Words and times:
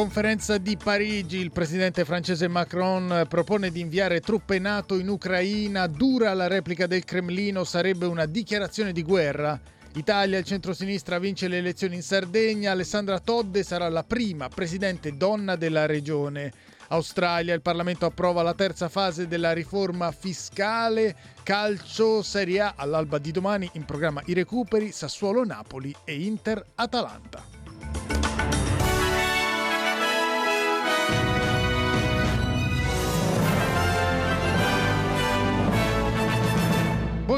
Conferenza 0.00 0.56
di 0.56 0.78
Parigi, 0.78 1.36
il 1.36 1.50
presidente 1.50 2.06
francese 2.06 2.48
Macron 2.48 3.26
propone 3.28 3.70
di 3.70 3.80
inviare 3.80 4.20
truppe 4.20 4.58
NATO 4.58 4.98
in 4.98 5.08
Ucraina, 5.08 5.86
dura 5.88 6.32
la 6.32 6.46
replica 6.46 6.86
del 6.86 7.04
Cremlino, 7.04 7.64
sarebbe 7.64 8.06
una 8.06 8.24
dichiarazione 8.24 8.92
di 8.92 9.02
guerra. 9.02 9.60
Italia, 9.96 10.38
il 10.38 10.46
centrosinistra 10.46 11.18
vince 11.18 11.48
le 11.48 11.58
elezioni 11.58 11.96
in 11.96 12.02
Sardegna, 12.02 12.70
Alessandra 12.70 13.18
Todde 13.18 13.62
sarà 13.62 13.90
la 13.90 14.02
prima 14.02 14.48
presidente 14.48 15.18
donna 15.18 15.54
della 15.56 15.84
regione. 15.84 16.50
Australia, 16.88 17.52
il 17.52 17.60
Parlamento 17.60 18.06
approva 18.06 18.40
la 18.40 18.54
terza 18.54 18.88
fase 18.88 19.28
della 19.28 19.52
riforma 19.52 20.12
fiscale, 20.12 21.14
calcio 21.42 22.22
Serie 22.22 22.60
A 22.60 22.72
all'alba 22.74 23.18
di 23.18 23.32
domani 23.32 23.68
in 23.74 23.84
programma 23.84 24.22
i 24.24 24.32
recuperi, 24.32 24.92
Sassuolo 24.92 25.44
Napoli 25.44 25.94
e 26.04 26.22
Inter 26.22 26.64
Atalanta. 26.76 27.59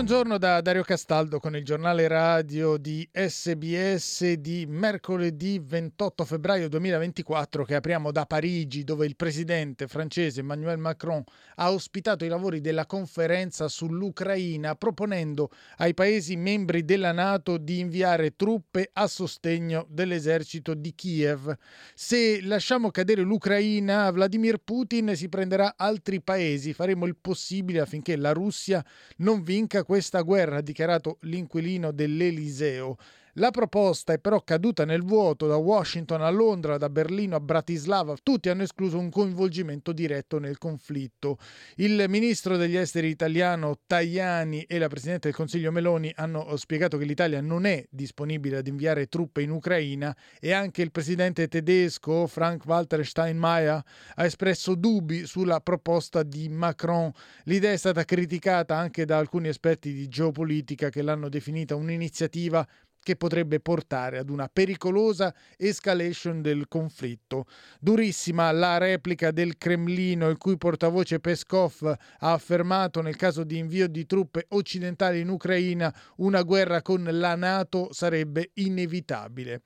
Buongiorno 0.02 0.36
da 0.36 0.60
Dario 0.60 0.82
Castaldo 0.82 1.38
con 1.38 1.54
il 1.54 1.64
giornale 1.64 2.08
radio 2.08 2.76
di 2.76 3.08
SBS 3.12 4.32
di 4.32 4.66
mercoledì 4.68 5.60
28 5.64 6.24
febbraio 6.24 6.68
2024 6.68 7.64
che 7.64 7.76
apriamo 7.76 8.10
da 8.10 8.26
Parigi 8.26 8.82
dove 8.82 9.06
il 9.06 9.14
presidente 9.14 9.86
francese 9.86 10.40
Emmanuel 10.40 10.78
Macron 10.78 11.22
ha 11.54 11.70
ospitato 11.70 12.24
i 12.24 12.28
lavori 12.28 12.60
della 12.60 12.84
conferenza 12.84 13.68
sull'Ucraina 13.68 14.74
proponendo 14.74 15.50
ai 15.76 15.94
paesi 15.94 16.34
membri 16.34 16.84
della 16.84 17.12
Nato 17.12 17.56
di 17.56 17.78
inviare 17.78 18.34
truppe 18.34 18.90
a 18.94 19.06
sostegno 19.06 19.86
dell'esercito 19.88 20.74
di 20.74 20.96
Kiev. 20.96 21.56
Se 21.94 22.40
lasciamo 22.42 22.90
cadere 22.90 23.22
l'Ucraina, 23.22 24.10
Vladimir 24.10 24.58
Putin 24.58 25.14
si 25.14 25.28
prenderà 25.28 25.74
altri 25.76 26.20
paesi, 26.20 26.72
faremo 26.72 27.06
il 27.06 27.14
possibile 27.14 27.78
affinché 27.78 28.16
la 28.16 28.32
Russia 28.32 28.84
non 29.18 29.44
vinca 29.44 29.84
questa 29.92 30.22
guerra, 30.22 30.56
ha 30.56 30.62
dichiarato 30.62 31.18
l'inquilino 31.20 31.92
dell'Eliseo. 31.92 32.96
La 33.36 33.50
proposta 33.50 34.12
è 34.12 34.18
però 34.18 34.42
caduta 34.42 34.84
nel 34.84 35.02
vuoto 35.02 35.46
da 35.46 35.56
Washington 35.56 36.20
a 36.20 36.28
Londra, 36.28 36.76
da 36.76 36.90
Berlino 36.90 37.34
a 37.34 37.40
Bratislava. 37.40 38.14
Tutti 38.22 38.50
hanno 38.50 38.64
escluso 38.64 38.98
un 38.98 39.08
coinvolgimento 39.08 39.92
diretto 39.92 40.38
nel 40.38 40.58
conflitto. 40.58 41.38
Il 41.76 42.04
ministro 42.08 42.58
degli 42.58 42.76
esteri 42.76 43.08
italiano 43.08 43.78
Tajani 43.86 44.64
e 44.64 44.76
la 44.76 44.88
presidente 44.88 45.28
del 45.28 45.36
Consiglio 45.36 45.72
Meloni 45.72 46.12
hanno 46.14 46.54
spiegato 46.58 46.98
che 46.98 47.06
l'Italia 47.06 47.40
non 47.40 47.64
è 47.64 47.82
disponibile 47.88 48.58
ad 48.58 48.66
inviare 48.66 49.06
truppe 49.06 49.40
in 49.40 49.48
Ucraina 49.48 50.14
e 50.38 50.52
anche 50.52 50.82
il 50.82 50.90
presidente 50.90 51.48
tedesco 51.48 52.26
Frank-Walter 52.26 53.02
Steinmeier 53.02 53.82
ha 54.14 54.24
espresso 54.26 54.74
dubbi 54.74 55.24
sulla 55.24 55.60
proposta 55.60 56.22
di 56.22 56.50
Macron. 56.50 57.10
L'idea 57.44 57.72
è 57.72 57.78
stata 57.78 58.04
criticata 58.04 58.76
anche 58.76 59.06
da 59.06 59.16
alcuni 59.16 59.48
esperti 59.48 59.94
di 59.94 60.06
geopolitica 60.06 60.90
che 60.90 61.00
l'hanno 61.00 61.30
definita 61.30 61.74
un'iniziativa 61.76 62.68
che 63.02 63.16
potrebbe 63.16 63.60
portare 63.60 64.18
ad 64.18 64.30
una 64.30 64.48
pericolosa 64.48 65.34
escalation 65.56 66.40
del 66.40 66.68
conflitto. 66.68 67.46
Durissima 67.80 68.50
la 68.52 68.78
replica 68.78 69.30
del 69.30 69.58
Cremlino, 69.58 70.28
il 70.28 70.38
cui 70.38 70.56
portavoce 70.56 71.18
Peskov 71.18 71.82
ha 71.82 72.32
affermato 72.32 73.00
nel 73.02 73.16
caso 73.16 73.44
di 73.44 73.58
invio 73.58 73.88
di 73.88 74.06
truppe 74.06 74.46
occidentali 74.50 75.20
in 75.20 75.28
Ucraina 75.28 75.92
una 76.16 76.42
guerra 76.42 76.82
con 76.82 77.06
la 77.10 77.34
Nato 77.34 77.88
sarebbe 77.92 78.50
inevitabile. 78.54 79.62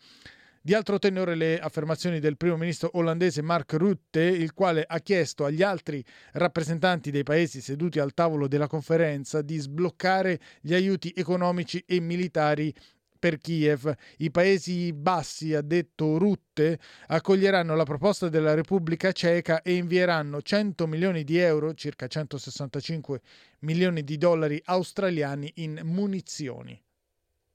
Di 0.66 0.74
altro 0.74 0.98
tenore 0.98 1.36
le 1.36 1.60
affermazioni 1.60 2.18
del 2.18 2.36
primo 2.36 2.56
ministro 2.56 2.90
olandese 2.94 3.40
Mark 3.40 3.74
Rutte, 3.74 4.22
il 4.22 4.52
quale 4.52 4.84
ha 4.84 4.98
chiesto 4.98 5.44
agli 5.44 5.62
altri 5.62 6.04
rappresentanti 6.32 7.12
dei 7.12 7.22
paesi 7.22 7.60
seduti 7.60 8.00
al 8.00 8.14
tavolo 8.14 8.48
della 8.48 8.66
conferenza 8.66 9.42
di 9.42 9.58
sbloccare 9.58 10.40
gli 10.60 10.74
aiuti 10.74 11.12
economici 11.14 11.84
e 11.86 12.00
militari 12.00 12.74
per 13.18 13.38
Kiev. 13.38 13.92
I 14.18 14.30
Paesi 14.30 14.92
Bassi, 14.92 15.54
ha 15.54 15.62
detto 15.62 16.18
Rutte, 16.18 16.78
accoglieranno 17.08 17.74
la 17.74 17.84
proposta 17.84 18.28
della 18.28 18.54
Repubblica 18.54 19.12
Ceca 19.12 19.62
e 19.62 19.74
invieranno 19.74 20.42
100 20.42 20.86
milioni 20.86 21.24
di 21.24 21.38
euro, 21.38 21.74
circa 21.74 22.06
165 22.06 23.20
milioni 23.60 24.04
di 24.04 24.18
dollari 24.18 24.60
australiani, 24.64 25.52
in 25.56 25.80
munizioni. 25.84 26.80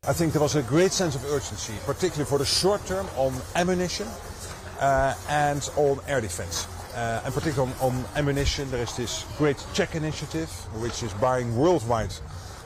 I 0.04 0.14
think 0.14 0.32
there 0.32 0.42
was 0.42 0.56
a 0.56 0.64
great 0.64 0.92
sense 0.92 1.16
of 1.16 1.24
urgency, 1.26 1.74
particularly 1.86 2.26
for 2.26 2.40
the 2.40 2.46
short 2.46 2.84
term 2.88 3.08
on 3.18 3.40
ammunition 3.54 4.08
uh, 4.80 5.14
and 5.30 5.62
on 5.76 6.00
air 6.08 6.20
defense. 6.20 6.66
Uh, 6.96 7.22
and 7.24 7.34
particularly 7.34 7.72
on, 7.80 7.94
on 7.94 8.06
ammunition, 8.16 8.70
there 8.72 8.82
is 8.82 8.96
this 8.96 9.26
great 9.38 9.64
check 9.74 9.96
initiative, 9.96 10.50
which 10.82 11.04
is 11.04 11.14
buying 11.14 11.56
worldwide 11.56 12.12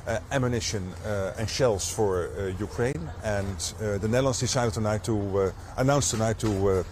Uh, 0.07 0.19
ammunition 0.31 0.93
uh, 1.03 1.33
and 1.39 1.49
shells 1.49 1.91
for 1.91 2.29
uh, 2.37 2.53
Ukraine. 2.59 3.09
And 3.23 3.57
uh, 3.81 3.97
the 3.97 4.07
Netherlands 4.07 4.39
decided 4.39 4.71
tonight 4.71 5.03
to 5.05 5.39
uh, 5.39 5.51
announce 5.77 6.11
tonight 6.11 6.37
to 6.39 6.85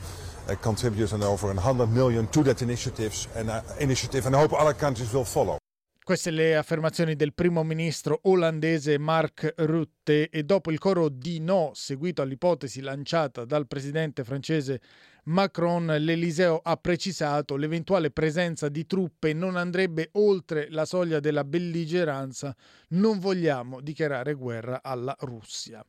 contribute 0.63 1.13
an 1.13 1.22
over 1.22 1.46
100 1.46 1.88
million 1.91 2.25
to 2.28 2.41
that 2.44 2.63
initiatives 2.63 3.28
and, 3.35 3.51
initiative, 3.79 4.25
and 4.25 4.35
I 4.35 4.40
hope 4.40 4.53
other 4.53 4.74
countries 4.74 5.13
will 5.13 5.25
follow. 5.25 5.62
Queste 6.03 6.31
le 6.31 6.58
affermazioni 6.58 7.16
del 7.16 7.34
primo 7.34 7.64
ministro 7.64 8.19
olandese 8.24 8.97
Mark 8.97 9.53
Rutte 9.56 10.30
e 10.30 10.44
dopo 10.44 10.69
il 10.69 10.78
coro 10.78 11.08
di 11.08 11.40
no 11.40 11.72
seguito 11.75 12.22
all'ipotesi 12.22 12.81
lanciata 12.81 13.46
dal 13.46 13.68
presidente 13.68 14.25
francese 14.25 14.81
Macron, 15.28 15.86
l'Eliseo 15.86 16.59
ha 16.62 16.75
precisato 16.75 17.56
l'eventuale 17.56 18.12
presenza 18.12 18.68
di 18.68 18.86
truppe 18.86 19.31
non 19.31 19.56
andrebbe 19.56 20.09
oltre 20.16 20.68
la 20.72 20.84
soglia 20.84 21.22
della 21.22 21.46
belligeranza. 21.46 22.53
Non 22.90 23.19
vogliamo 23.19 23.80
dichiarare 23.80 24.34
guerra 24.34 24.81
alla 24.84 25.16
Russia. 25.22 25.86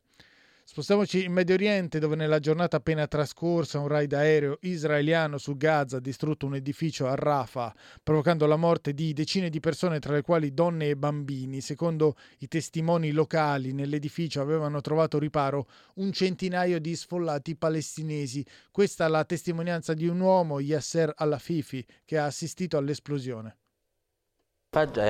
Spostiamoci 0.67 1.23
in 1.23 1.31
Medio 1.31 1.53
Oriente 1.53 1.99
dove 1.99 2.15
nella 2.15 2.39
giornata 2.39 2.77
appena 2.77 3.05
trascorsa 3.05 3.77
un 3.77 3.87
raid 3.87 4.11
aereo 4.13 4.57
israeliano 4.61 5.37
su 5.37 5.55
Gaza 5.55 5.97
ha 5.97 5.99
distrutto 5.99 6.47
un 6.47 6.55
edificio 6.55 7.05
a 7.05 7.13
Rafah, 7.13 7.71
provocando 8.01 8.47
la 8.47 8.55
morte 8.55 8.95
di 8.95 9.13
decine 9.13 9.51
di 9.51 9.59
persone 9.59 9.99
tra 9.99 10.13
le 10.13 10.23
quali 10.23 10.55
donne 10.55 10.89
e 10.89 10.97
bambini. 10.97 11.61
Secondo 11.61 12.15
i 12.39 12.47
testimoni 12.47 13.11
locali 13.11 13.73
nell'edificio 13.73 14.41
avevano 14.41 14.81
trovato 14.81 15.19
riparo 15.19 15.67
un 15.97 16.11
centinaio 16.11 16.79
di 16.79 16.95
sfollati 16.95 17.55
palestinesi. 17.55 18.43
Questa 18.71 19.05
è 19.05 19.07
la 19.07 19.23
testimonianza 19.23 19.93
di 19.93 20.07
un 20.07 20.19
uomo, 20.19 20.59
Yasser 20.59 21.13
Al-Afifi, 21.15 21.85
che 22.03 22.17
ha 22.17 22.25
assistito 22.25 22.75
all'esplosione. 22.77 23.55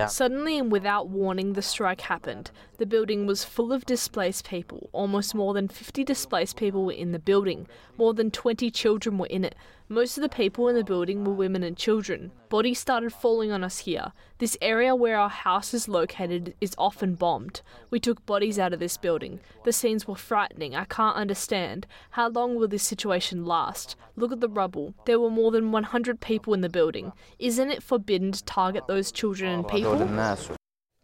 Suddenly 0.08 0.60
and 0.60 0.72
without 0.72 1.10
warning, 1.10 1.54
the 1.54 1.62
strike 1.62 2.02
happened. 2.02 2.52
The 2.78 2.86
building 2.86 3.26
was 3.26 3.44
full 3.44 3.74
of 3.74 3.86
displaced 3.86 4.48
people. 4.48 4.90
Almost 4.92 5.34
more 5.34 5.54
than 5.54 5.68
50 5.68 6.04
displaced 6.04 6.56
people 6.56 6.86
were 6.86 6.92
in 6.92 7.14
the 7.14 7.20
building. 7.20 7.68
More 7.98 8.14
than 8.14 8.30
20 8.30 8.70
children 8.70 9.18
were 9.18 9.26
in 9.26 9.44
it. 9.44 9.56
Most 9.88 10.18
of 10.18 10.24
the 10.24 10.30
people 10.30 10.68
in 10.68 10.76
the 10.76 10.84
building 10.84 11.24
were 11.24 11.34
women 11.34 11.62
and 11.62 11.78
children. 11.78 12.32
Bodies 12.50 12.80
started 12.80 13.14
falling 13.14 13.52
on 13.52 13.64
us 13.64 13.78
here. 13.80 14.14
This 14.40 14.58
area 14.60 14.96
where 14.96 15.16
our 15.16 15.30
house 15.30 15.76
is 15.76 15.88
located 15.88 16.56
is 16.60 16.74
often 16.80 17.14
bombed. 17.14 17.62
We 17.92 18.00
took 18.00 18.26
bodies 18.26 18.58
out 18.58 18.74
of 18.74 18.80
this 18.80 18.98
building. 18.98 19.42
The 19.64 19.72
scenes 19.72 20.08
were 20.08 20.16
frightening. 20.16 20.76
I 20.76 20.86
can't 20.86 21.16
understand. 21.16 21.86
How 22.12 22.30
long 22.30 22.56
will 22.56 22.68
this 22.68 22.82
situation 22.82 23.46
last? 23.46 23.96
Look 24.16 24.32
at 24.32 24.42
the 24.42 24.50
rubble. 24.50 24.96
There 25.06 25.20
were 25.20 25.30
more 25.30 25.52
than 25.52 25.72
100 25.72 26.20
people 26.20 26.56
in 26.56 26.62
the 26.62 26.70
building. 26.70 27.12
Isn't 27.38 27.70
it 27.70 27.84
forbidden 27.84 28.32
to 28.32 28.44
target 28.44 28.88
those 28.88 29.12
children 29.12 29.52
and 29.52 29.68
people? 29.68 30.00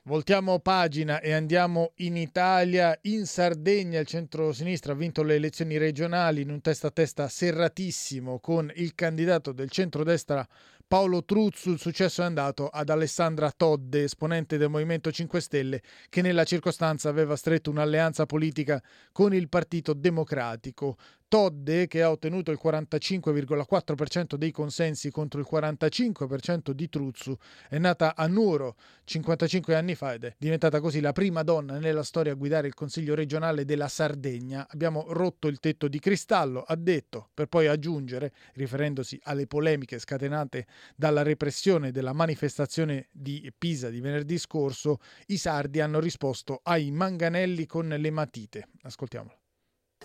Voltiamo 0.06 0.58
pagina 0.58 1.20
e 1.20 1.32
andiamo 1.32 1.92
in 1.98 2.18
Italia. 2.18 2.98
In 3.04 3.28
Sardegna 3.28 4.00
il 4.00 4.08
centro-sinistra 4.08 4.94
ha 4.94 4.96
vinto 4.96 5.22
le 5.22 5.36
elezioni 5.36 5.78
regionali 5.78 6.42
in 6.42 6.50
un 6.50 6.60
testa 6.60 6.88
a 6.88 6.90
testa 6.92 7.28
serratissimo 7.28 8.40
con 8.40 8.72
il 8.78 8.96
candidato 8.96 9.52
del 9.52 9.70
centrodestra 9.70 10.44
Paolo 10.88 11.24
Truzzu. 11.24 11.70
Il 11.70 11.80
successo 11.80 12.24
è 12.24 12.26
andato 12.26 12.68
ad 12.68 12.90
Alessandra 12.90 13.52
Todde, 13.56 14.06
esponente 14.06 14.58
del 14.58 14.70
Movimento 14.70 15.12
5 15.12 15.40
Stelle, 15.40 15.84
che 16.10 16.24
nella 16.24 16.46
circostanza 16.46 17.08
aveva 17.08 17.36
stretto 17.36 17.70
un'alleanza 17.70 18.26
politica 18.26 18.82
con 19.12 19.36
il 19.36 19.50
Partito 19.50 19.94
Democratico. 19.94 20.98
Todde, 21.32 21.88
che 21.88 22.02
ha 22.02 22.12
ottenuto 22.12 22.52
il 22.52 22.60
45,4% 22.62 24.36
dei 24.36 24.52
consensi 24.52 25.10
contro 25.12 25.40
il 25.40 25.48
45% 25.50 26.72
di 26.72 26.90
Truzzu, 26.90 27.38
è 27.70 27.78
nata 27.78 28.18
a 28.18 28.28
Nuoro 28.28 28.76
55 29.06 29.74
anni 29.74 29.96
fa 29.96 30.12
ed 30.12 30.26
è 30.26 30.36
diventata 30.38 30.82
così 30.82 31.00
la 31.00 31.14
prima 31.14 31.44
donna 31.44 31.80
nella 31.80 32.04
storia 32.04 32.34
a 32.34 32.36
guidare 32.36 32.68
il 32.68 32.74
Consiglio 32.74 33.16
regionale 33.16 33.64
della 33.64 33.88
Sardegna. 33.88 34.68
Abbiamo 34.70 35.06
rotto 35.08 35.48
il 35.48 35.62
tetto 35.62 35.88
di 35.88 36.00
cristallo, 36.00 36.64
ha 36.64 36.76
detto, 36.76 37.30
per 37.34 37.48
poi 37.48 37.68
aggiungere, 37.68 38.34
riferendosi 38.56 39.18
alle 39.24 39.48
polemiche 39.48 40.00
scatenate 40.00 40.68
dalla 40.98 41.24
repressione 41.24 41.92
della 41.92 42.12
manifestazione 42.12 43.08
di 43.10 43.50
Pisa 43.58 43.90
di 43.90 44.02
venerdì 44.02 44.38
scorso, 44.38 44.98
i 45.28 45.38
sardi 45.38 45.80
hanno 45.80 46.02
risposto 46.02 46.60
ai 46.64 46.92
manganelli 46.92 47.66
con 47.66 47.88
le 47.88 48.12
matite. 48.12 48.68
Ascoltiamolo. 48.82 49.41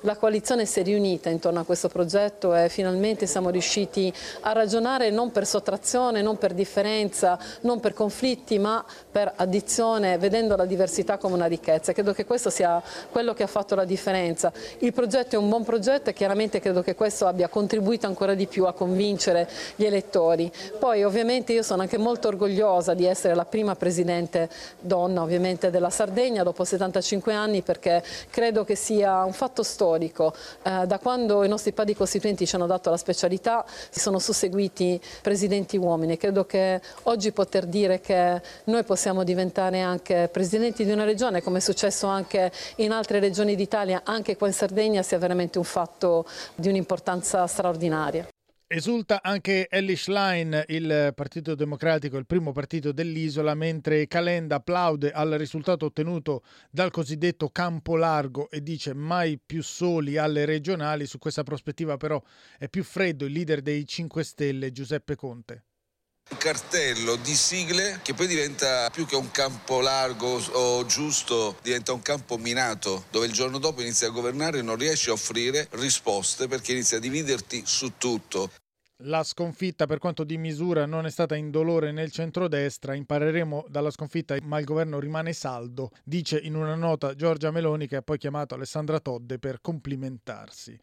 La 0.02 0.14
coalizione 0.14 0.66
si 0.66 0.80
è 0.80 0.82
riunita 0.82 1.30
intorno 1.30 1.60
a 1.60 1.64
questo 1.64 1.88
progetto 1.88 2.54
e 2.54 2.68
finalmente 2.68 3.26
siamo 3.26 3.48
riusciti 3.48 4.12
a 4.40 4.52
ragionare 4.52 5.08
non 5.08 5.32
per 5.32 5.46
sottrazione, 5.46 6.20
non 6.20 6.36
per 6.36 6.52
differenza, 6.52 7.38
non 7.62 7.80
per 7.80 7.94
conflitti, 7.94 8.58
ma 8.58 8.84
per 9.10 9.32
addizione, 9.36 10.18
vedendo 10.18 10.54
la 10.54 10.66
diversità 10.66 11.16
come 11.16 11.32
una 11.32 11.46
ricchezza. 11.46 11.94
Credo 11.94 12.12
che 12.12 12.26
questo 12.26 12.50
sia 12.50 12.82
quello 13.10 13.32
che 13.32 13.42
ha 13.42 13.46
fatto 13.46 13.74
la 13.74 13.86
differenza. 13.86 14.52
Il 14.80 14.92
progetto 14.92 15.36
è 15.36 15.38
un 15.38 15.48
buon 15.48 15.64
progetto 15.64 16.10
e 16.10 16.12
chiaramente 16.12 16.60
credo 16.60 16.82
che 16.82 16.94
questo 16.94 17.26
abbia 17.26 17.48
contribuito 17.48 18.06
ancora 18.06 18.34
di 18.34 18.46
più 18.46 18.66
a 18.66 18.74
convincere 18.74 19.48
gli 19.76 19.86
elettori. 19.86 20.52
Poi 20.78 21.04
ovviamente 21.04 21.54
io 21.54 21.62
sono 21.62 21.80
anche 21.80 21.96
molto 21.96 22.28
orgogliosa 22.28 22.92
di 22.92 23.06
essere 23.06 23.34
la 23.34 23.46
prima 23.46 23.74
presidente 23.74 24.50
donna 24.78 25.24
della 25.26 25.90
Sardegna 25.90 26.42
dopo 26.42 26.64
75 26.64 27.32
anni 27.32 27.62
perché 27.62 28.04
credo 28.28 28.62
che 28.62 28.74
sia 28.74 29.24
un 29.24 29.32
fatto 29.32 29.62
storico 29.62 29.84
storico. 29.86 30.34
Eh, 30.62 30.86
da 30.86 30.98
quando 30.98 31.44
i 31.44 31.48
nostri 31.48 31.72
padri 31.72 31.94
costituenti 31.94 32.46
ci 32.46 32.56
hanno 32.56 32.66
dato 32.66 32.90
la 32.90 32.96
specialità 32.96 33.64
si 33.66 34.00
sono 34.00 34.18
susseguiti 34.18 35.00
presidenti 35.22 35.76
uomini. 35.76 36.16
Credo 36.16 36.44
che 36.44 36.80
oggi 37.04 37.30
poter 37.32 37.66
dire 37.66 38.00
che 38.00 38.40
noi 38.64 38.82
possiamo 38.82 39.22
diventare 39.22 39.80
anche 39.80 40.28
presidenti 40.30 40.84
di 40.84 40.90
una 40.90 41.04
regione, 41.04 41.42
come 41.42 41.58
è 41.58 41.60
successo 41.60 42.06
anche 42.06 42.50
in 42.76 42.90
altre 42.90 43.20
regioni 43.20 43.54
d'Italia, 43.54 44.02
anche 44.04 44.36
qua 44.36 44.48
in 44.48 44.52
Sardegna, 44.52 45.02
sia 45.02 45.18
veramente 45.18 45.58
un 45.58 45.64
fatto 45.64 46.26
di 46.54 46.68
un'importanza 46.68 47.46
straordinaria. 47.46 48.26
Esulta 48.68 49.22
anche 49.22 49.68
Ellie 49.68 49.94
Schlein, 49.94 50.64
il 50.66 51.12
Partito 51.14 51.54
Democratico, 51.54 52.16
il 52.16 52.26
primo 52.26 52.50
partito 52.50 52.90
dell'isola, 52.90 53.54
mentre 53.54 54.08
Calenda 54.08 54.56
applaude 54.56 55.12
al 55.12 55.30
risultato 55.38 55.84
ottenuto 55.84 56.42
dal 56.68 56.90
cosiddetto 56.90 57.48
campo 57.50 57.94
largo 57.94 58.50
e 58.50 58.64
dice 58.64 58.92
mai 58.92 59.38
più 59.38 59.62
soli 59.62 60.16
alle 60.16 60.44
regionali. 60.46 61.06
Su 61.06 61.18
questa 61.18 61.44
prospettiva 61.44 61.96
però 61.96 62.20
è 62.58 62.68
più 62.68 62.82
freddo 62.82 63.26
il 63.26 63.34
leader 63.34 63.62
dei 63.62 63.86
5 63.86 64.24
Stelle, 64.24 64.72
Giuseppe 64.72 65.14
Conte 65.14 65.65
un 66.28 66.38
cartello 66.38 67.16
di 67.16 67.34
sigle 67.34 68.00
che 68.02 68.12
poi 68.12 68.26
diventa 68.26 68.90
più 68.90 69.06
che 69.06 69.14
un 69.14 69.30
campo 69.30 69.80
largo 69.80 70.40
o 70.52 70.84
giusto, 70.84 71.56
diventa 71.62 71.92
un 71.92 72.02
campo 72.02 72.36
minato 72.36 73.04
dove 73.10 73.26
il 73.26 73.32
giorno 73.32 73.58
dopo 73.58 73.80
inizi 73.80 74.04
a 74.04 74.10
governare 74.10 74.58
e 74.58 74.62
non 74.62 74.76
riesci 74.76 75.08
a 75.08 75.12
offrire 75.12 75.68
risposte 75.72 76.48
perché 76.48 76.72
inizi 76.72 76.96
a 76.96 76.98
dividerti 76.98 77.62
su 77.64 77.92
tutto. 77.96 78.50
La 79.00 79.22
sconfitta 79.22 79.86
per 79.86 79.98
quanto 79.98 80.24
di 80.24 80.38
misura 80.38 80.86
non 80.86 81.06
è 81.06 81.10
stata 81.10 81.36
indolore 81.36 81.92
nel 81.92 82.10
centrodestra, 82.10 82.94
impareremo 82.94 83.66
dalla 83.68 83.90
sconfitta 83.90 84.36
ma 84.42 84.58
il 84.58 84.64
governo 84.64 84.98
rimane 84.98 85.32
saldo, 85.32 85.90
dice 86.02 86.38
in 86.38 86.56
una 86.56 86.74
nota 86.74 87.14
Giorgia 87.14 87.50
Meloni 87.50 87.86
che 87.86 87.96
ha 87.96 88.02
poi 88.02 88.18
chiamato 88.18 88.54
Alessandra 88.54 88.98
Todde 88.98 89.38
per 89.38 89.60
complimentarsi. 89.60 90.78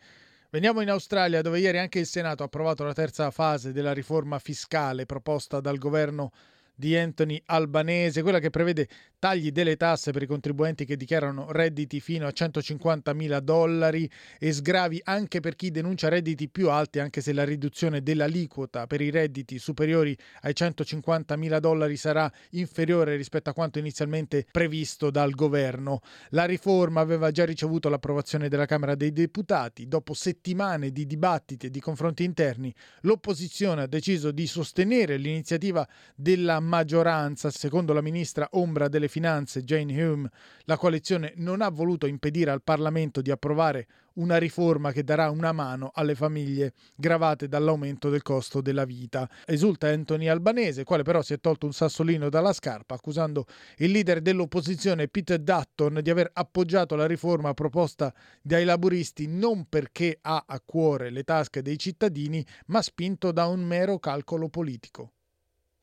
Veniamo 0.53 0.81
in 0.81 0.89
Australia 0.91 1.41
dove 1.41 1.57
ieri 1.57 1.79
anche 1.79 1.97
il 1.97 2.05
Senato 2.05 2.43
ha 2.43 2.45
approvato 2.45 2.83
la 2.83 2.93
terza 2.93 3.31
fase 3.31 3.71
della 3.71 3.91
riforma 3.91 4.37
fiscale 4.37 5.07
proposta 5.07 5.59
dal 5.59 5.79
governo 5.79 6.31
di 6.75 6.97
Anthony 6.97 7.41
Albanese, 7.45 8.21
quella 8.21 8.39
che 8.39 8.49
prevede 8.49 8.87
tagli 9.19 9.51
delle 9.51 9.77
tasse 9.77 10.11
per 10.11 10.23
i 10.23 10.25
contribuenti 10.25 10.83
che 10.83 10.97
dichiarano 10.97 11.49
redditi 11.51 12.01
fino 12.01 12.27
a 12.27 12.31
150 12.31 13.13
mila 13.13 13.39
dollari 13.39 14.09
e 14.37 14.51
sgravi 14.51 14.99
anche 15.05 15.39
per 15.39 15.55
chi 15.55 15.71
denuncia 15.71 16.09
redditi 16.09 16.49
più 16.49 16.69
alti, 16.69 16.99
anche 16.99 17.21
se 17.21 17.31
la 17.31 17.45
riduzione 17.45 18.01
dell'aliquota 18.03 18.85
per 18.85 18.99
i 18.99 19.09
redditi 19.09 19.59
superiori 19.59 20.17
ai 20.41 20.53
150 20.53 21.37
mila 21.37 21.59
dollari 21.59 21.95
sarà 21.95 22.29
inferiore 22.49 23.15
rispetto 23.15 23.49
a 23.49 23.53
quanto 23.53 23.79
inizialmente 23.79 24.45
previsto 24.51 25.09
dal 25.09 25.31
governo. 25.31 26.01
La 26.31 26.43
riforma 26.43 26.99
aveva 26.99 27.31
già 27.31 27.45
ricevuto 27.45 27.87
l'approvazione 27.87 28.49
della 28.49 28.65
Camera 28.65 28.95
dei 28.95 29.13
Deputati. 29.13 29.87
Dopo 29.87 30.13
settimane 30.13 30.91
di 30.91 31.05
dibattiti 31.05 31.67
e 31.67 31.69
di 31.69 31.79
confronti 31.79 32.25
interni, 32.25 32.73
l'opposizione 33.01 33.83
ha 33.83 33.87
deciso 33.87 34.31
di 34.31 34.47
sostenere 34.47 35.15
l'iniziativa 35.15 35.87
della 36.15 36.59
maggioranza. 36.63 37.51
Secondo 37.51 37.93
la 37.93 38.01
ministra 38.01 38.47
ombra 38.51 38.87
delle 38.87 39.07
finanze 39.07 39.63
Jane 39.63 40.03
Hume, 40.03 40.29
la 40.63 40.77
coalizione 40.77 41.33
non 41.37 41.61
ha 41.61 41.69
voluto 41.69 42.05
impedire 42.07 42.51
al 42.51 42.63
Parlamento 42.63 43.21
di 43.21 43.31
approvare 43.31 43.87
una 44.13 44.37
riforma 44.37 44.91
che 44.91 45.03
darà 45.03 45.29
una 45.29 45.51
mano 45.51 45.91
alle 45.93 46.15
famiglie 46.15 46.73
gravate 46.95 47.47
dall'aumento 47.47 48.09
del 48.09 48.21
costo 48.21 48.61
della 48.61 48.85
vita. 48.85 49.29
Esulta 49.45 49.87
Anthony 49.87 50.27
Albanese, 50.27 50.83
quale 50.83 51.03
però 51.03 51.21
si 51.21 51.33
è 51.33 51.39
tolto 51.39 51.65
un 51.65 51.73
sassolino 51.73 52.29
dalla 52.29 52.53
scarpa, 52.53 52.95
accusando 52.95 53.45
il 53.77 53.91
leader 53.91 54.21
dell'opposizione 54.21 55.07
Peter 55.07 55.39
Dutton 55.39 55.99
di 56.01 56.09
aver 56.09 56.29
appoggiato 56.33 56.95
la 56.95 57.07
riforma 57.07 57.53
proposta 57.53 58.13
dai 58.41 58.65
laburisti 58.65 59.27
non 59.27 59.65
perché 59.67 60.19
ha 60.21 60.43
a 60.45 60.61
cuore 60.63 61.09
le 61.09 61.23
tasche 61.23 61.61
dei 61.61 61.79
cittadini, 61.79 62.45
ma 62.67 62.81
spinto 62.81 63.31
da 63.31 63.47
un 63.47 63.61
mero 63.61 63.99
calcolo 63.99 64.49
politico. 64.49 65.13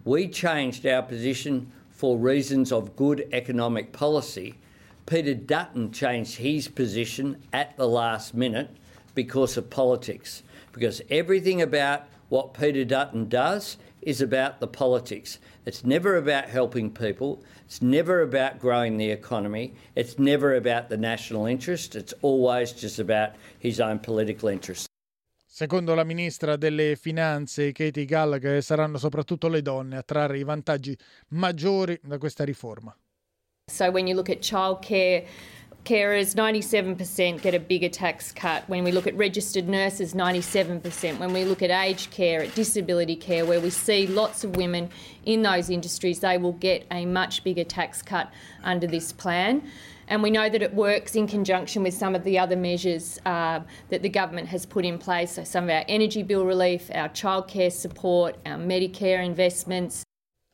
We 0.05 0.29
changed 0.29 0.87
our 0.87 1.03
position 1.03 1.73
for 1.91 2.17
reasons 2.17 2.73
of 2.73 2.97
good 2.97 3.29
economic 3.33 3.93
policy. 3.93 4.55
Peter 5.05 5.35
Dutton 5.35 5.93
changed 5.93 6.37
his 6.37 6.69
position 6.69 7.43
at 7.53 7.77
the 7.77 7.87
last 7.87 8.33
minute 8.33 8.71
because 9.15 9.59
of 9.59 9.69
politics. 9.69 10.43
Because 10.73 11.03
everything 11.11 11.61
about 11.61 12.07
what 12.31 12.55
Peter 12.55 12.85
Dutton 12.85 13.29
does 13.29 13.77
is 14.01 14.23
about 14.23 14.61
the 14.61 14.67
politics. 14.67 15.39
It's 15.67 15.85
never 15.85 16.17
about 16.17 16.49
helping 16.49 16.91
people. 16.91 17.43
It's 17.67 17.83
never 17.83 18.23
about 18.23 18.59
growing 18.59 18.97
the 18.97 19.11
economy. 19.11 19.75
It's 19.95 20.19
never 20.19 20.55
about 20.55 20.89
the 20.89 20.97
national 20.97 21.45
interest. 21.45 21.95
It's 21.95 22.15
always 22.23 22.73
just 22.73 22.99
about 22.99 23.33
his 23.59 23.81
own 23.81 23.99
political 23.99 24.49
interest. 24.49 24.90
Secondo 25.61 25.93
la 25.93 26.05
ministra 26.05 26.57
delle 26.57 26.97
Finanze 26.97 27.73
Katie 27.73 28.07
Gallagher 28.07 28.63
saranno 28.63 28.97
soprattutto 28.97 29.47
le 29.47 29.61
donne 29.61 29.99
a 29.99 30.03
trarre 30.03 30.39
i 30.39 30.43
vantaggi 30.43 30.97
maggiori 31.33 32.01
da 32.03 32.17
questa 32.17 32.45
riforma. 32.45 32.97
So 33.71 33.91
when 33.91 34.07
you 34.07 34.17
look 34.17 34.31
at 34.31 34.39
childcare 34.39 35.27
carers 35.85 36.35
97% 36.35 37.41
get 37.43 37.55
a 37.55 37.59
bigger 37.59 37.91
tax 37.91 38.33
cut. 38.33 38.63
When 38.69 38.85
we 38.85 38.91
look 38.91 39.07
at 39.07 39.15
registered 39.17 39.69
nurses 39.69 40.15
97% 40.15 41.19
when 41.19 41.33
we 41.33 41.45
look 41.45 41.63
at 41.63 41.71
aged 41.71 42.11
care 42.11 42.43
at 42.43 42.55
disability 42.55 43.17
care 43.17 43.45
where 43.45 43.61
we 43.61 43.69
see 43.71 44.07
lots 44.07 44.45
of 44.45 44.57
women 44.57 44.89
in 45.25 45.43
those 45.43 45.69
industries 45.69 46.21
they 46.21 46.39
will 46.39 46.57
get 46.59 46.87
a 46.91 47.05
much 47.05 47.45
bigger 47.45 47.65
tax 47.65 48.03
cut 48.03 48.31
under 48.63 48.87
this 48.87 49.13
plan 49.13 49.63
and 50.11 50.25
we 50.25 50.31
know 50.31 50.49
that 50.49 50.61
it 50.61 50.75
works 50.75 51.15
in 51.15 51.27
conjunction 51.29 51.85
with 51.85 51.95
some 51.95 52.17
of 52.17 52.25
the 52.25 52.39
other 52.39 52.57
measures 52.57 53.19
uh, 53.25 53.61
that 53.89 54.03
the 54.03 54.09
government 54.09 54.49
has 54.49 54.67
put 54.67 54.85
in 54.85 54.99
place. 54.99 55.33
So, 55.33 55.45
some 55.45 55.65
of 55.65 55.71
our 55.71 55.85
energy 55.89 56.25
bill 56.25 56.45
relief, 56.45 56.91
our 56.93 57.09
childcare 57.09 57.73
support, 57.73 58.37
our 58.45 58.59
Medicare 58.59 59.25
investments. 59.25 60.05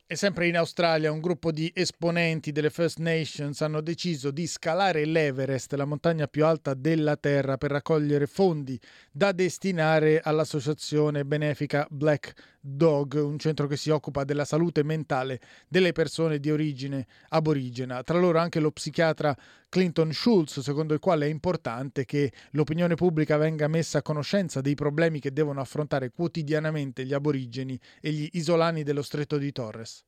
E 0.09 0.15
sempre 0.15 0.47
in 0.47 0.57
Australia 0.57 1.11
un 1.11 1.19
gruppo 1.19 1.51
di 1.51 1.69
esponenti 1.75 2.53
delle 2.53 2.71
First 2.71 2.99
Nations 2.99 3.61
hanno 3.61 3.81
deciso 3.81 4.31
di 4.31 4.47
scalare 4.47 5.05
l'Everest, 5.05 5.73
la 5.75 5.85
montagna 5.85 6.29
più 6.29 6.45
alta 6.45 6.75
della 6.75 7.17
Terra, 7.17 7.57
per 7.57 7.73
raccogliere 7.73 8.29
fondi 8.29 8.79
da 9.11 9.33
destinare 9.33 10.21
all'associazione 10.21 11.25
benefica 11.25 11.89
Black 11.91 12.35
Dog, 12.61 13.15
un 13.15 13.37
centro 13.41 13.67
che 13.67 13.77
si 13.77 13.91
occupa 13.91 14.23
della 14.23 14.45
salute 14.45 14.85
mentale 14.85 15.41
delle 15.67 15.91
persone 15.91 16.39
di 16.39 16.53
origine 16.53 17.05
aborigena. 17.31 18.05
Tra 18.05 18.17
loro 18.17 18.39
anche 18.39 18.61
lo 18.61 18.71
psichiatra 18.71 19.37
Clinton 19.77 20.11
Schultz, 20.11 20.61
secondo 20.61 20.95
il 20.95 21.01
quale 21.01 21.27
è 21.27 21.29
importante 21.29 22.07
che 22.07 22.33
l'opinione 22.53 22.95
pubblica 22.95 23.37
venga 23.37 23.69
messa 23.69 23.99
a 23.99 24.03
conoscenza 24.03 24.63
dei 24.63 24.75
problemi 24.75 25.21
che 25.21 25.35
devono 25.35 25.61
affrontare 25.61 26.11
quotidianamente 26.13 27.05
gli 27.05 27.13
aborigeni 27.13 27.79
e 28.01 28.11
gli 28.11 28.27
isolani 28.33 28.85
dello 28.85 29.03
stretto 29.03 29.37
di 29.37 29.53
Torres. 29.53 30.03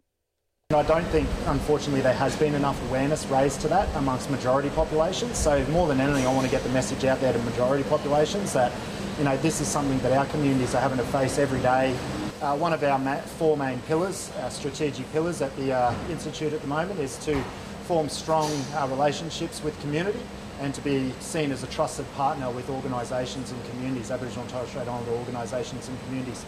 I 0.70 0.82
don't 0.86 1.06
think, 1.10 1.28
unfortunately, 1.48 2.00
there 2.00 2.16
has 2.18 2.34
been 2.36 2.54
enough 2.54 2.80
awareness 2.88 3.26
raised 3.26 3.60
to 3.60 3.68
that 3.68 3.86
amongst 3.96 4.30
majority 4.30 4.70
populations. 4.70 5.36
So, 5.36 5.62
more 5.70 5.86
than 5.86 6.00
anything, 6.00 6.24
I 6.24 6.32
want 6.32 6.46
to 6.46 6.50
get 6.50 6.62
the 6.62 6.72
message 6.72 7.04
out 7.04 7.20
there 7.20 7.34
to 7.34 7.38
majority 7.40 7.84
populations 7.90 8.54
that, 8.54 8.72
you 9.18 9.24
know, 9.24 9.36
this 9.42 9.60
is 9.60 9.68
something 9.68 9.98
that 9.98 10.12
our 10.12 10.24
communities 10.30 10.74
are 10.74 10.80
having 10.80 10.96
to 10.96 11.06
face 11.12 11.36
every 11.36 11.60
day. 11.60 11.94
Uh, 12.40 12.56
one 12.56 12.72
of 12.72 12.82
our 12.82 12.98
four 13.36 13.54
main 13.58 13.80
pillars, 13.80 14.30
our 14.40 14.50
strategic 14.50 15.04
pillars 15.12 15.42
at 15.42 15.54
the 15.56 15.72
uh, 15.72 15.92
Institute 16.08 16.54
at 16.54 16.62
the 16.62 16.68
moment, 16.68 16.98
is 17.00 17.18
to 17.26 17.34
form 17.88 18.10
strong 18.10 18.52
uh, 18.74 18.86
relationships 18.90 19.62
with 19.64 19.80
community 19.80 20.20
and 20.60 20.74
to 20.74 20.82
be 20.82 21.10
seen 21.20 21.50
as 21.50 21.62
a 21.62 21.66
trusted 21.68 22.04
partner 22.12 22.50
with 22.50 22.68
organisations 22.68 23.50
and 23.50 23.64
communities, 23.70 24.10
Aboriginal 24.10 24.42
and 24.42 24.52
Torres 24.52 24.68
Strait 24.68 24.86
Islander 24.86 25.12
organisations 25.12 25.88
and 25.88 25.98
communities. 26.04 26.44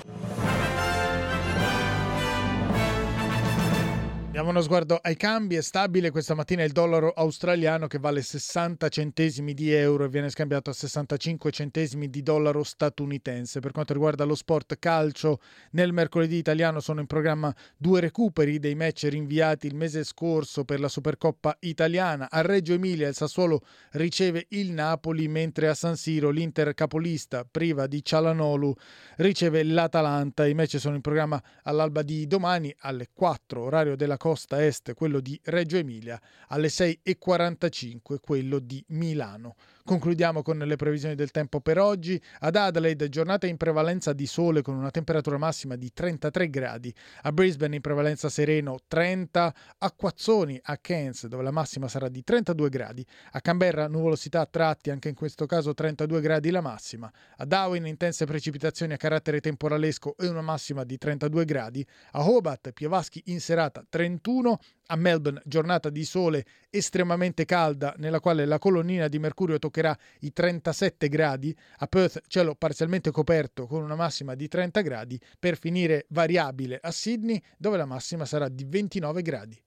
Diamo 4.40 4.54
uno 4.54 4.64
sguardo 4.64 4.99
ai 5.02 5.16
cambi, 5.16 5.56
è 5.56 5.61
stabile 5.61 6.11
questa 6.11 6.32
mattina 6.35 6.64
il 6.64 6.73
dollaro 6.73 7.11
australiano 7.11 7.87
che 7.87 7.99
vale 7.99 8.23
60 8.23 8.88
centesimi 8.88 9.52
di 9.52 9.70
euro 9.70 10.04
e 10.04 10.09
viene 10.09 10.30
scambiato 10.30 10.70
a 10.70 10.73
65 10.73 11.50
centesimi 11.50 12.09
di 12.09 12.23
dollaro 12.23 12.62
statunitense. 12.62 13.61
Per 13.61 13.70
quanto 13.70 13.92
riguarda 13.92 14.25
lo 14.25 14.35
sport 14.35 14.78
calcio, 14.78 15.40
nel 15.73 15.92
mercoledì 15.92 16.37
italiano 16.38 16.80
sono 16.80 17.00
in 17.00 17.06
programma 17.06 17.54
due 17.76 18.00
recuperi 18.00 18.59
dei 18.59 18.75
match 18.75 19.09
rinviati 19.11 19.66
il 19.66 19.75
mese 19.75 20.04
scorso 20.04 20.64
per 20.64 20.80
la 20.80 20.88
Supercoppa 20.88 21.59
italiana. 21.61 22.30
A 22.30 22.40
Reggio 22.40 22.73
Emilia 22.73 23.09
il 23.09 23.14
Sassuolo 23.14 23.61
riceve 23.90 24.47
il 24.52 24.73
Napoli, 24.73 25.28
mentre 25.28 25.68
a 25.68 25.75
San 25.75 25.97
Siro 25.97 26.30
l'Inter 26.30 26.73
capolista 26.73 27.44
priva 27.44 27.87
di 27.87 28.02
Cialanolu 28.02 28.75
riceve 29.16 29.62
l'Atalanta. 29.64 30.47
I 30.47 30.54
match 30.54 30.78
sono 30.78 30.94
in 30.94 31.02
programma 31.02 31.38
all'alba 31.64 32.00
di 32.00 32.26
domani 32.26 32.75
alle 32.78 33.09
4 33.12 33.61
orario 33.61 33.97
della 33.97 34.16
costa 34.30 34.64
est, 34.64 34.94
quello 34.94 35.18
di 35.18 35.40
Reggio 35.42 35.76
Emilia, 35.76 36.20
alle 36.50 36.68
6.45 36.68 38.20
quello 38.20 38.60
di 38.60 38.80
Milano. 38.90 39.56
Concludiamo 39.90 40.42
con 40.42 40.56
le 40.56 40.76
previsioni 40.76 41.16
del 41.16 41.32
tempo 41.32 41.61
per 41.61 41.76
oggi. 41.76 42.23
Ad 42.42 42.54
Adelaide 42.54 43.09
giornata 43.09 43.49
in 43.49 43.56
prevalenza 43.56 44.12
di 44.12 44.25
sole 44.25 44.62
con 44.62 44.76
una 44.76 44.92
temperatura 44.92 45.37
massima 45.37 45.75
di 45.75 45.92
33 45.92 46.49
gradi. 46.49 46.94
A 47.23 47.32
Brisbane 47.32 47.75
in 47.75 47.80
prevalenza 47.80 48.28
sereno 48.28 48.78
30. 48.87 49.54
A 49.78 49.90
Quazzoni 49.90 50.61
a 50.62 50.76
Cairns 50.76 51.26
dove 51.26 51.42
la 51.42 51.50
massima 51.50 51.88
sarà 51.88 52.09
di 52.09 52.23
32 52.23 52.68
gradi. 52.68 53.04
A 53.32 53.40
Canberra 53.40 53.88
nuvolosità 53.88 54.42
a 54.42 54.47
tratti 54.47 54.90
anche 54.90 55.09
in 55.09 55.16
questo 55.16 55.47
caso 55.47 55.75
32 55.75 56.20
gradi 56.20 56.50
la 56.50 56.61
massima. 56.61 57.11
A 57.38 57.44
Darwin 57.44 57.85
intense 57.85 58.26
precipitazioni 58.26 58.92
a 58.92 58.97
carattere 58.97 59.40
temporalesco 59.40 60.14
e 60.16 60.28
una 60.28 60.40
massima 60.40 60.85
di 60.85 60.99
32 60.99 61.44
gradi. 61.44 61.85
A 62.12 62.30
Hobart 62.30 62.70
piovaschi 62.70 63.23
in 63.25 63.40
serata 63.40 63.85
31 63.88 64.56
a 64.90 64.97
Melbourne 64.97 65.40
giornata 65.44 65.88
di 65.88 66.04
sole 66.04 66.44
estremamente 66.68 67.44
calda 67.44 67.94
nella 67.99 68.20
quale 68.20 68.44
la 68.44 68.59
colonnina 68.59 69.09
di 69.09 69.18
mercurio 69.18 69.59
toccherà 69.59 69.97
i 70.20 70.32
37 70.32 71.09
gradi, 71.09 71.56
a 71.78 71.87
Perth 71.87 72.23
cielo 72.26 72.54
parzialmente 72.54 73.11
coperto 73.11 73.66
con 73.66 73.82
una 73.82 73.94
massima 73.94 74.35
di 74.35 74.49
30 74.49 74.80
gradi, 74.82 75.20
per 75.38 75.56
finire 75.56 76.06
variabile 76.09 76.78
a 76.82 76.90
Sydney 76.90 77.40
dove 77.56 77.76
la 77.76 77.87
massima 77.87 78.25
sarà 78.25 78.49
di 78.49 78.64
29 78.64 79.23
gradi. 79.23 79.62